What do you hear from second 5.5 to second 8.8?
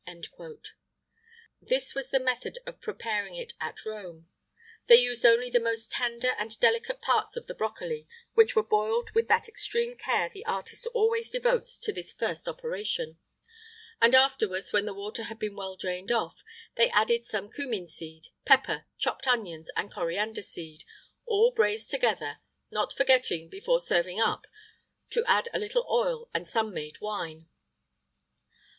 the most tender and delicate parts of the brocoli, which were